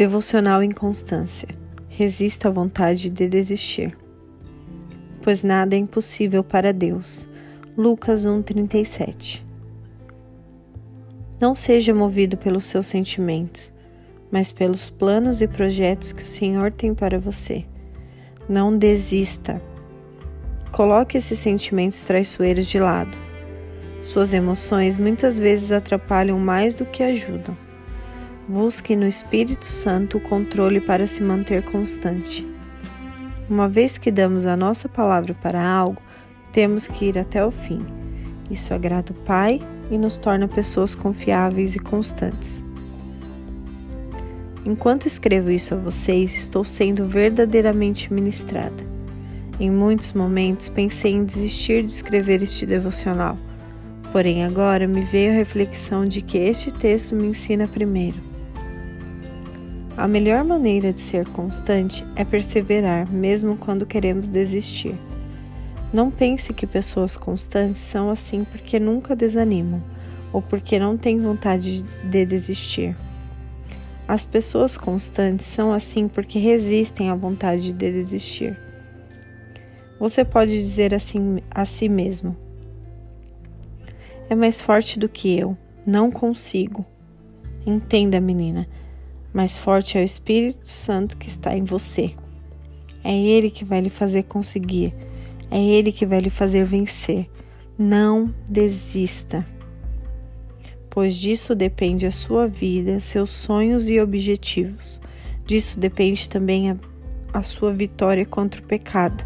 [0.00, 1.46] Devocional Inconstância.
[1.86, 3.94] Resista à vontade de desistir.
[5.20, 7.28] Pois nada é impossível para Deus.
[7.76, 9.44] Lucas 1:37.
[11.38, 13.74] Não seja movido pelos seus sentimentos,
[14.32, 17.66] mas pelos planos e projetos que o Senhor tem para você.
[18.48, 19.60] Não desista.
[20.72, 23.18] Coloque esses sentimentos traiçoeiros de lado.
[24.00, 27.54] Suas emoções muitas vezes atrapalham mais do que ajudam.
[28.50, 32.44] Busque no Espírito Santo o controle para se manter constante.
[33.48, 36.02] Uma vez que damos a nossa palavra para algo,
[36.52, 37.86] temos que ir até o fim.
[38.50, 42.64] Isso agrada o Pai e nos torna pessoas confiáveis e constantes.
[44.66, 48.84] Enquanto escrevo isso a vocês, estou sendo verdadeiramente ministrada.
[49.60, 53.38] Em muitos momentos pensei em desistir de escrever este devocional,
[54.10, 58.29] porém agora me veio a reflexão de que este texto me ensina primeiro
[60.00, 64.94] a melhor maneira de ser constante é perseverar, mesmo quando queremos desistir.
[65.92, 69.82] Não pense que pessoas constantes são assim porque nunca desanimam
[70.32, 72.96] ou porque não têm vontade de desistir.
[74.08, 78.58] As pessoas constantes são assim porque resistem à vontade de desistir.
[79.98, 82.34] Você pode dizer assim a si mesmo:
[84.30, 85.54] É mais forte do que eu,
[85.86, 86.86] não consigo.
[87.66, 88.66] Entenda, menina
[89.32, 92.12] mais forte é o Espírito Santo que está em você.
[93.02, 94.94] É Ele que vai lhe fazer conseguir,
[95.50, 97.28] é Ele que vai lhe fazer vencer.
[97.78, 99.46] Não desista,
[100.90, 105.00] pois disso depende a sua vida, seus sonhos e objetivos.
[105.46, 106.76] Disso depende também a,
[107.32, 109.24] a sua vitória contra o pecado.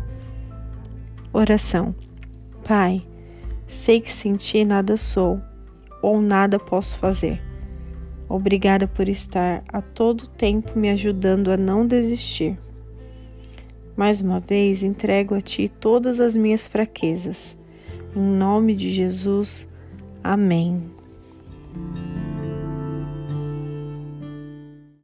[1.33, 1.95] Oração.
[2.63, 3.05] Pai,
[3.67, 5.41] sei que sem ti nada sou
[6.01, 7.43] ou nada posso fazer
[8.29, 12.59] Obrigada por estar a todo tempo me ajudando a não desistir.
[13.97, 17.57] Mais uma vez entrego a Ti todas as minhas fraquezas.
[18.17, 19.69] Em nome de Jesus,
[20.23, 20.94] amém.